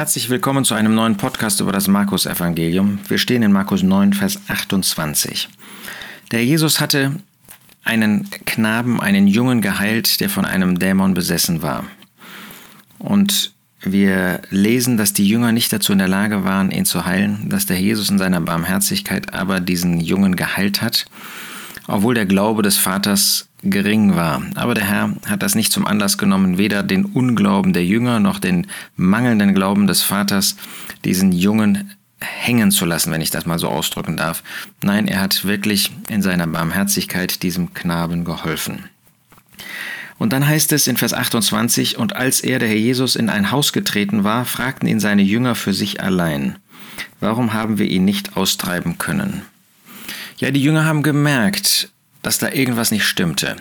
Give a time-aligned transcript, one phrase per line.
[0.00, 3.00] Herzlich willkommen zu einem neuen Podcast über das Markus-Evangelium.
[3.08, 5.50] Wir stehen in Markus 9, Vers 28.
[6.32, 7.16] Der Jesus hatte
[7.84, 11.84] einen Knaben, einen Jungen geheilt, der von einem Dämon besessen war.
[12.98, 13.52] Und
[13.82, 17.66] wir lesen, dass die Jünger nicht dazu in der Lage waren, ihn zu heilen, dass
[17.66, 21.04] der Jesus in seiner Barmherzigkeit aber diesen Jungen geheilt hat,
[21.88, 24.42] obwohl der Glaube des Vaters gering war.
[24.54, 28.38] Aber der Herr hat das nicht zum Anlass genommen, weder den Unglauben der Jünger noch
[28.38, 28.66] den
[28.96, 30.56] mangelnden Glauben des Vaters,
[31.04, 34.42] diesen Jungen hängen zu lassen, wenn ich das mal so ausdrücken darf.
[34.82, 38.84] Nein, er hat wirklich in seiner Barmherzigkeit diesem Knaben geholfen.
[40.18, 43.50] Und dann heißt es in Vers 28, und als er, der Herr Jesus, in ein
[43.50, 46.56] Haus getreten war, fragten ihn seine Jünger für sich allein,
[47.20, 49.42] warum haben wir ihn nicht austreiben können?
[50.36, 51.90] Ja, die Jünger haben gemerkt,
[52.22, 53.56] dass da irgendwas nicht stimmte,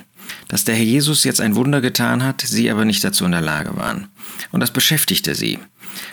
[0.48, 3.42] dass der Herr Jesus jetzt ein Wunder getan hat, sie aber nicht dazu in der
[3.42, 4.08] Lage waren.
[4.52, 5.60] Und das beschäftigte sie.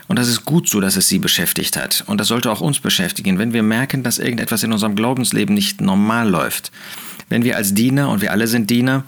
[0.09, 2.05] Und das ist gut so, dass es sie beschäftigt hat.
[2.07, 5.81] Und das sollte auch uns beschäftigen, wenn wir merken, dass irgendetwas in unserem Glaubensleben nicht
[5.81, 6.73] normal läuft.
[7.29, 9.05] Wenn wir als Diener, und wir alle sind Diener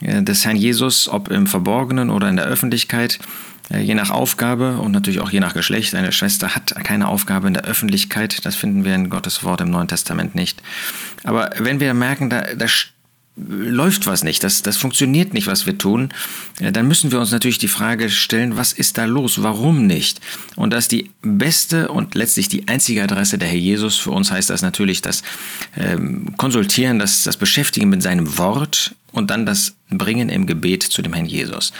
[0.00, 3.18] äh, des Herrn Jesus, ob im Verborgenen oder in der Öffentlichkeit,
[3.70, 5.94] äh, je nach Aufgabe und natürlich auch je nach Geschlecht.
[5.94, 8.44] Eine Schwester hat keine Aufgabe in der Öffentlichkeit.
[8.44, 10.62] Das finden wir in Gottes Wort im Neuen Testament nicht.
[11.24, 12.66] Aber wenn wir merken, da, da
[13.36, 16.10] läuft was nicht, das, das funktioniert nicht, was wir tun,
[16.60, 20.20] äh, dann müssen wir uns natürlich die Frage stellen, was ist da los, warum nicht?
[20.56, 23.96] Und das ist die beste und letztlich die einzige Adresse der Herr Jesus.
[23.96, 25.22] Für uns heißt das natürlich das
[25.76, 31.00] ähm, Konsultieren, das, das Beschäftigen mit seinem Wort und dann das Bringen im Gebet zu
[31.00, 31.72] dem Herrn Jesus.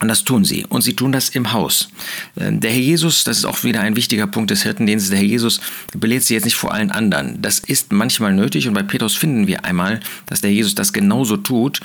[0.00, 0.66] Und das tun sie.
[0.68, 1.88] Und sie tun das im Haus.
[2.36, 5.26] Ähm, der Herr Jesus, das ist auch wieder ein wichtiger Punkt des Hirtendienstes, der Herr
[5.26, 5.60] Jesus
[5.92, 7.40] belehrt sie jetzt nicht vor allen anderen.
[7.42, 11.36] Das ist manchmal nötig und bei Petrus finden wir einmal, dass der Jesus das genauso
[11.36, 11.80] tut.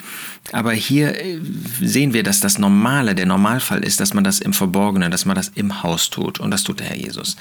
[0.51, 1.39] Aber hier äh,
[1.81, 5.35] sehen wir, dass das Normale, der Normalfall ist, dass man das im Verborgenen, dass man
[5.35, 6.39] das im Haus tut.
[6.39, 7.35] Und das tut der Herr Jesus.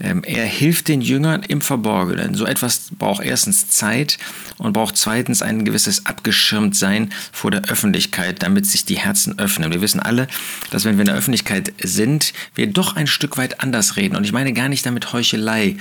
[0.00, 2.34] Ähm, er hilft den Jüngern im Verborgenen.
[2.34, 4.18] So etwas braucht erstens Zeit
[4.56, 9.72] und braucht zweitens ein gewisses Abgeschirmtsein vor der Öffentlichkeit, damit sich die Herzen öffnen.
[9.72, 10.26] Wir wissen wissen alle,
[10.70, 14.16] dass wenn wir in der Öffentlichkeit sind, wir doch ein Stück weit anders reden.
[14.16, 15.76] Und ich meine gar nicht damit Heuchelei.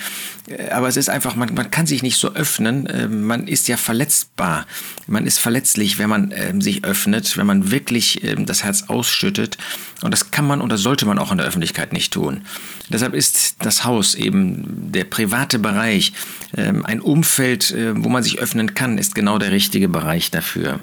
[0.48, 2.88] Äh, aber es ist einfach, man, man kann sich nicht so öffnen.
[2.88, 4.66] Äh, man ist ja verletzbar.
[5.08, 9.58] Man ist verletzlich, wenn man ähm, sich öffnet, wenn man wirklich ähm, das Herz ausschüttet.
[10.02, 12.42] Und das kann man und das sollte man auch in der Öffentlichkeit nicht tun.
[12.90, 16.14] Deshalb ist das Haus eben der private Bereich,
[16.56, 20.80] ähm, ein Umfeld, äh, wo man sich öffnen kann, ist genau der richtige Bereich dafür.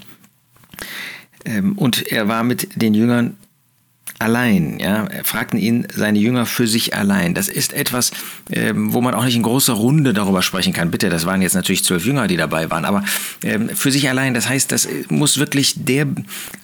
[1.45, 3.37] Ähm, und er war mit den Jüngern
[4.19, 4.79] allein.
[4.79, 7.35] Ja, fragten ihn seine Jünger für sich allein.
[7.35, 8.13] Das ist etwas,
[8.51, 10.91] ähm, wo man auch nicht in großer Runde darüber sprechen kann.
[10.91, 13.05] Bitte, das waren jetzt natürlich zwölf Jünger, die dabei waren, aber
[13.43, 14.35] ähm, für sich allein.
[14.35, 16.07] Das heißt, das muss wirklich der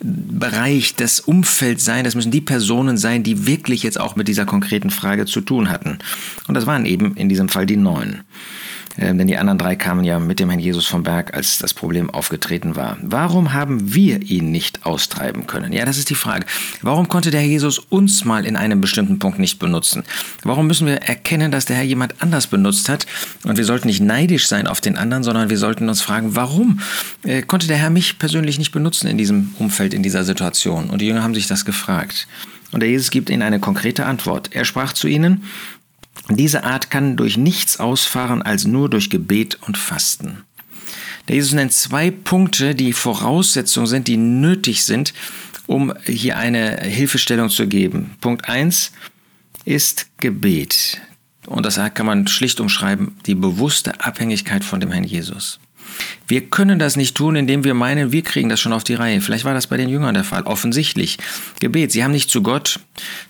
[0.00, 2.04] Bereich, das Umfeld sein.
[2.04, 5.70] Das müssen die Personen sein, die wirklich jetzt auch mit dieser konkreten Frage zu tun
[5.70, 5.98] hatten.
[6.46, 8.20] Und das waren eben in diesem Fall die neun.
[9.00, 11.72] Ähm, denn die anderen drei kamen ja mit dem Herrn Jesus vom Berg, als das
[11.72, 12.98] Problem aufgetreten war.
[13.02, 15.72] Warum haben wir ihn nicht austreiben können?
[15.72, 16.44] Ja, das ist die Frage.
[16.82, 20.04] Warum konnte der Herr Jesus uns mal in einem bestimmten Punkt nicht benutzen?
[20.42, 23.06] Warum müssen wir erkennen, dass der Herr jemand anders benutzt hat?
[23.44, 26.80] Und wir sollten nicht neidisch sein auf den anderen, sondern wir sollten uns fragen, warum
[27.24, 30.90] äh, konnte der Herr mich persönlich nicht benutzen in diesem Umfeld, in dieser Situation?
[30.90, 32.28] Und die Jünger haben sich das gefragt.
[32.72, 34.50] Und der Jesus gibt ihnen eine konkrete Antwort.
[34.52, 35.44] Er sprach zu ihnen,
[36.36, 40.44] diese Art kann durch nichts ausfahren als nur durch Gebet und Fasten.
[41.28, 45.14] Der Jesus nennt zwei Punkte, die Voraussetzungen sind, die nötig sind,
[45.66, 48.16] um hier eine Hilfestellung zu geben.
[48.20, 48.92] Punkt 1
[49.64, 51.00] ist Gebet.
[51.46, 55.60] Und das kann man schlicht umschreiben, die bewusste Abhängigkeit von dem Herrn Jesus.
[56.26, 59.20] Wir können das nicht tun, indem wir meinen, wir kriegen das schon auf die Reihe.
[59.20, 60.42] Vielleicht war das bei den Jüngern der Fall.
[60.42, 61.18] Offensichtlich.
[61.58, 61.92] Gebet.
[61.92, 62.80] Sie haben nicht zu Gott,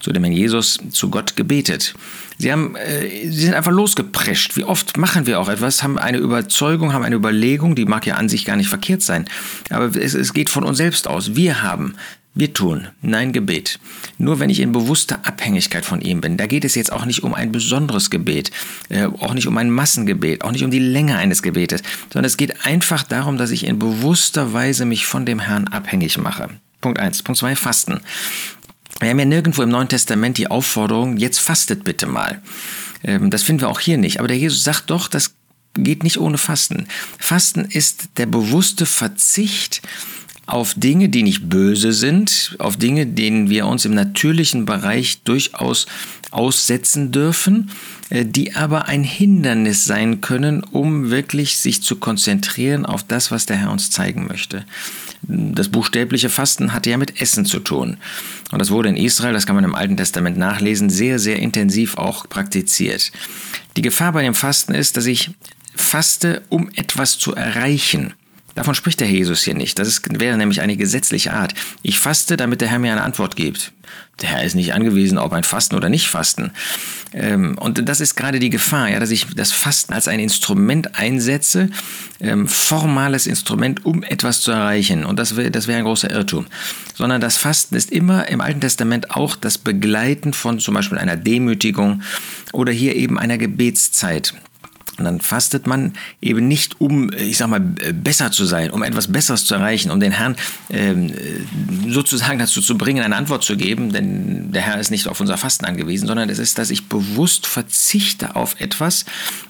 [0.00, 1.94] zu dem Herrn Jesus, zu Gott gebetet.
[2.38, 4.56] Sie, haben, äh, sie sind einfach losgeprescht.
[4.56, 8.14] Wie oft machen wir auch etwas, haben eine Überzeugung, haben eine Überlegung, die mag ja
[8.14, 9.26] an sich gar nicht verkehrt sein.
[9.68, 11.36] Aber es, es geht von uns selbst aus.
[11.36, 11.96] Wir haben
[12.32, 13.80] wir tun, nein Gebet.
[14.16, 16.36] Nur wenn ich in bewusster Abhängigkeit von ihm bin.
[16.36, 18.52] Da geht es jetzt auch nicht um ein besonderes Gebet,
[18.88, 21.82] äh, auch nicht um ein Massengebet, auch nicht um die Länge eines Gebetes,
[22.12, 26.18] sondern es geht einfach darum, dass ich in bewusster Weise mich von dem Herrn abhängig
[26.18, 26.48] mache.
[26.80, 27.22] Punkt 1.
[27.24, 28.00] Punkt 2, Fasten.
[29.00, 32.40] Wir haben ja nirgendwo im Neuen Testament die Aufforderung, jetzt fastet bitte mal.
[33.02, 34.18] Ähm, das finden wir auch hier nicht.
[34.18, 35.34] Aber der Jesus sagt doch, das
[35.74, 36.86] geht nicht ohne Fasten.
[37.18, 39.82] Fasten ist der bewusste Verzicht
[40.52, 45.86] auf Dinge, die nicht böse sind, auf Dinge, denen wir uns im natürlichen Bereich durchaus
[46.30, 47.70] aussetzen dürfen,
[48.10, 53.46] äh, die aber ein Hindernis sein können, um wirklich sich zu konzentrieren auf das, was
[53.46, 54.64] der Herr uns zeigen möchte.
[55.22, 57.98] das buchstäbliche Fasten hatte ja mit Essen zu tun.
[58.52, 61.98] Und das wurde in Israel, das kann man im Alten Testament nachlesen, sehr, sehr intensiv
[61.98, 63.12] auch praktiziert.
[63.76, 65.30] Die Gefahr bei dem Fasten ist, dass ich
[65.76, 68.14] faste, um etwas zu erreichen.
[68.54, 69.78] Davon spricht der Jesus hier nicht.
[69.78, 71.54] Das ist, wäre nämlich eine gesetzliche Art.
[71.82, 73.72] Ich faste, damit der Herr mir eine Antwort gibt.
[74.20, 76.52] Der Herr ist nicht angewiesen, ob ein Fasten oder nicht Fasten.
[77.12, 80.98] Ähm, und das ist gerade die Gefahr, ja, dass ich das Fasten als ein Instrument
[80.98, 81.70] einsetze,
[82.20, 85.04] ähm, formales Instrument, um etwas zu erreichen.
[85.04, 86.46] Und das wäre das wär ein großer Irrtum.
[86.94, 91.16] Sondern das Fasten ist immer im Alten Testament auch das Begleiten von zum Beispiel einer
[91.16, 92.02] Demütigung
[92.52, 94.34] oder hier eben einer Gebetszeit.
[95.00, 99.10] Und dann fastet man eben nicht, um, ich sag mal, besser zu sein, um etwas
[99.10, 100.36] Besseres zu erreichen, um den Herrn
[100.68, 101.12] ähm,
[101.88, 105.38] sozusagen dazu zu bringen, eine Antwort zu geben, denn der Herr ist nicht auf unser
[105.38, 109.06] Fasten angewiesen, sondern es ist, dass ich bewusst verzichte auf etwas,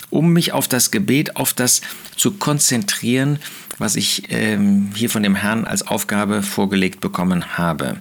[0.08, 1.80] um mich auf das Gebet, auf das
[2.16, 3.40] zu konzentrieren,
[3.78, 7.96] was ich ähm, hier von dem Herrn als Aufgabe vorgelegt bekommen habe.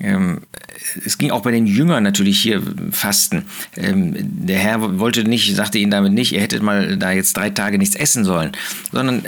[0.00, 0.40] Ähm,
[1.04, 3.44] es ging auch bei den Jüngern natürlich hier Fasten.
[3.76, 7.50] Ähm, der Herr wollte nicht, sagte ihnen damit nicht, ihr hättet mal da jetzt drei
[7.50, 8.52] Tage nichts essen sollen,
[8.92, 9.22] sondern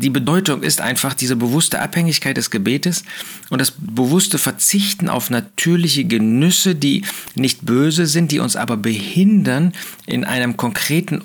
[0.00, 3.04] die Bedeutung ist einfach diese bewusste Abhängigkeit des Gebetes
[3.50, 7.04] und das bewusste Verzichten auf natürliche Genüsse, die
[7.34, 9.72] nicht böse sind, die uns aber behindern,
[10.06, 11.20] in einem konkreten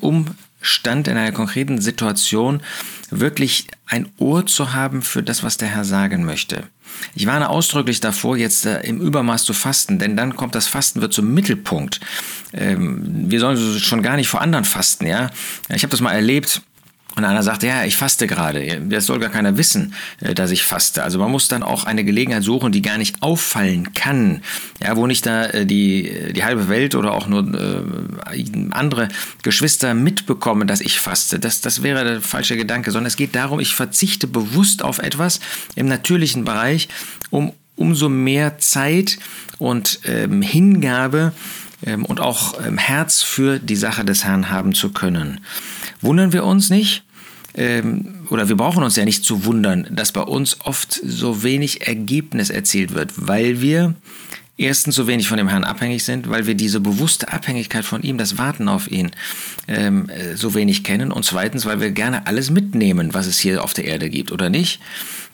[0.60, 2.62] Umstand, in einer konkreten Situation
[3.10, 6.64] wirklich ein Ohr zu haben für das, was der Herr sagen möchte.
[7.16, 11.02] Ich warne ausdrücklich davor, jetzt äh, im Übermaß zu fasten, denn dann kommt das Fasten
[11.02, 12.00] wird zum Mittelpunkt.
[12.54, 15.30] Ähm, wir sollen schon gar nicht vor anderen fasten, ja.
[15.70, 16.62] Ich habe das mal erlebt.
[17.16, 18.82] Und einer sagt, ja, ich faste gerade.
[18.88, 21.04] Das soll gar keiner wissen, äh, dass ich faste.
[21.04, 24.42] Also man muss dann auch eine Gelegenheit suchen, die gar nicht auffallen kann.
[24.82, 29.10] Ja, wo nicht da äh, die, die halbe Welt oder auch nur äh, andere
[29.42, 31.40] Geschwister mitbekommen, dass ich faste.
[31.40, 35.40] Das, das wäre der falsche Gedanke, sondern es geht darum, ich verzichte bewusst auf etwas
[35.76, 36.88] im natürlichen Bereich,
[37.32, 39.18] um umso mehr Zeit
[39.58, 41.32] und ähm, Hingabe
[41.82, 45.40] und auch ähm, Herz für die Sache des Herrn haben zu können.
[46.02, 47.04] Wundern wir uns nicht,
[47.56, 51.88] ähm, oder wir brauchen uns ja nicht zu wundern, dass bei uns oft so wenig
[51.88, 53.96] Ergebnis erzielt wird, weil wir
[54.60, 58.18] erstens so wenig von dem Herrn abhängig sind, weil wir diese bewusste Abhängigkeit von ihm,
[58.18, 59.12] das Warten auf ihn,
[59.68, 63.64] ähm, äh, so wenig kennen und zweitens, weil wir gerne alles mitnehmen, was es hier
[63.64, 64.82] auf der Erde gibt, oder nicht?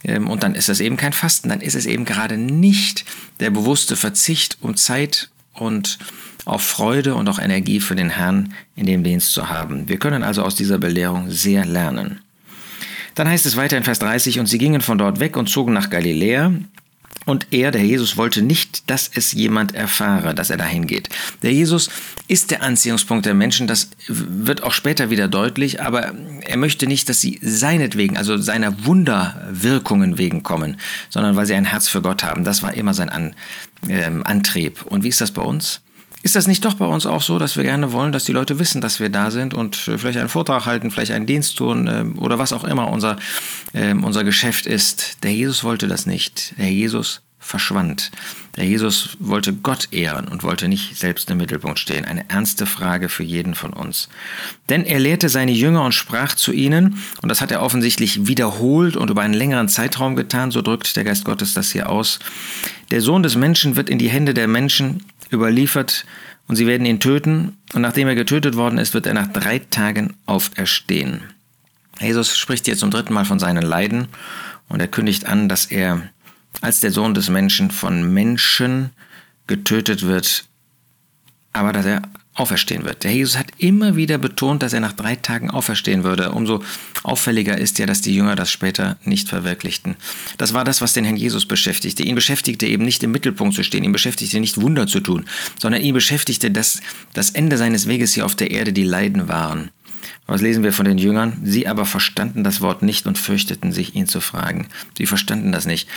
[0.04, 3.04] Ähm, und dann ist das eben kein Fasten, dann ist es eben gerade nicht
[3.40, 5.98] der bewusste Verzicht um Zeit und
[6.46, 9.90] auch Freude und auch Energie für den Herrn in dem Dienst zu haben.
[9.90, 12.20] Wir können also aus dieser Belehrung sehr lernen.
[13.16, 15.74] Dann heißt es weiter in Vers 30, und sie gingen von dort weg und zogen
[15.74, 16.52] nach Galiläa,
[17.26, 21.10] und er, der Jesus, wollte nicht, dass es jemand erfahre, dass er dahin geht.
[21.42, 21.90] Der Jesus
[22.28, 27.10] ist der Anziehungspunkt der Menschen, das wird auch später wieder deutlich, aber er möchte nicht,
[27.10, 30.78] dass sie seinetwegen, also seiner Wunderwirkungen wegen kommen,
[31.10, 32.44] sondern weil sie ein Herz für Gott haben.
[32.44, 33.34] Das war immer sein An,
[33.88, 34.84] äh, Antrieb.
[34.84, 35.82] Und wie ist das bei uns?
[36.26, 38.58] Ist das nicht doch bei uns auch so, dass wir gerne wollen, dass die Leute
[38.58, 41.88] wissen, dass wir da sind und äh, vielleicht einen Vortrag halten, vielleicht einen Dienst tun
[41.88, 43.18] äh, oder was auch immer unser,
[43.74, 45.24] äh, unser Geschäft ist?
[45.24, 46.58] Der Jesus wollte das nicht.
[46.58, 48.12] Der Jesus verschwand.
[48.56, 52.06] Der Jesus wollte Gott ehren und wollte nicht selbst im Mittelpunkt stehen.
[52.06, 54.10] Eine ernste Frage für jeden von uns.
[54.68, 58.98] Denn er lehrte seine Jünger und sprach zu ihnen, und das hat er offensichtlich wiederholt
[58.98, 62.20] und über einen längeren Zeitraum getan, so drückt der Geist Gottes das hier aus.
[62.92, 66.06] Der Sohn des Menschen wird in die Hände der Menschen überliefert
[66.48, 69.60] und sie werden ihn töten und nachdem er getötet worden ist, wird er nach drei
[69.60, 71.22] Tagen auferstehen.
[72.00, 74.08] Jesus spricht hier zum dritten Mal von seinen Leiden
[74.68, 76.10] und er kündigt an, dass er
[76.62, 78.92] als der Sohn des Menschen von Menschen
[79.48, 80.46] getötet wird,
[81.54, 82.02] aber dass er
[82.36, 83.04] auferstehen wird.
[83.06, 86.32] Der Jesus hat immer wieder betont, dass er nach drei Tagen auferstehen würde.
[86.32, 86.64] Umso
[87.04, 89.96] auffälliger ist ja, dass die Jünger das später nicht verwirklichten.
[90.38, 92.04] Das war das, was den Herrn Jesus beschäftigte.
[92.04, 95.26] Ihn beschäftigte eben nicht im Mittelpunkt zu stehen, ihn beschäftigte nicht Wunder zu tun,
[95.58, 96.82] sondern ihn beschäftigte, dass
[97.14, 99.72] das Ende seines Weges hier auf der Erde die Leiden waren.
[100.28, 101.38] Was lesen wir von den Jüngern?
[101.44, 104.68] Sie aber verstanden das Wort nicht und fürchteten sich, ihn zu fragen.
[104.98, 105.88] Sie verstanden das nicht.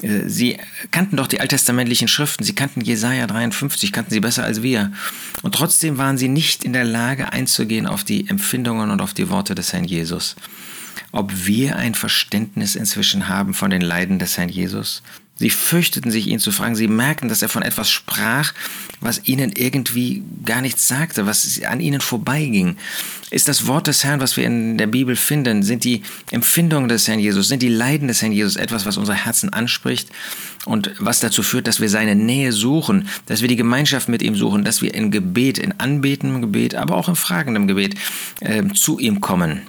[0.00, 0.58] Äh, sie
[0.90, 4.90] kannten doch die alttestamentlichen Schriften, sie kannten Jesaja 53, kannten sie besser als wir.
[5.42, 9.28] Und trotzdem waren sie nicht in der Lage einzugehen auf die Empfindungen und auf die
[9.28, 10.36] Worte des Herrn Jesus.
[11.12, 15.02] Ob wir ein Verständnis inzwischen haben von den Leiden des Herrn Jesus?
[15.36, 16.76] Sie fürchteten sich, ihn zu fragen.
[16.76, 18.52] Sie merkten, dass er von etwas sprach,
[19.00, 22.76] was ihnen irgendwie gar nichts sagte, was an ihnen vorbeiging.
[23.30, 27.08] Ist das Wort des Herrn, was wir in der Bibel finden, sind die Empfindungen des
[27.08, 30.08] Herrn Jesus, sind die Leiden des Herrn Jesus etwas, was unser Herzen anspricht
[30.66, 34.36] und was dazu führt, dass wir seine Nähe suchen, dass wir die Gemeinschaft mit ihm
[34.36, 37.96] suchen, dass wir in Gebet, in anbetendem Gebet, aber auch in fragendem Gebet
[38.40, 39.62] äh, zu ihm kommen.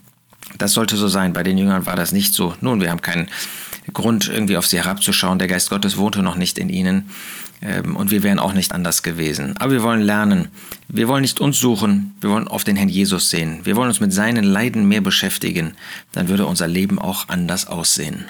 [0.60, 1.34] Das sollte so sein.
[1.34, 2.56] Bei den Jüngern war das nicht so.
[2.62, 3.30] Nun, wir haben keinen
[3.94, 5.40] Grund, irgendwie auf sie herabzuschauen.
[5.40, 7.10] Der Geist Gottes wohnte noch nicht in ihnen
[7.62, 9.56] ähm, und wir wären auch nicht anders gewesen.
[9.58, 10.50] Aber wir wollen lernen.
[10.88, 13.62] Wir wollen nicht uns suchen, wir wollen auf den Herrn Jesus sehen.
[13.64, 15.74] Wir wollen uns mit seinen Leiden mehr beschäftigen.
[16.12, 18.26] Dann würde unser Leben auch anders aussehen.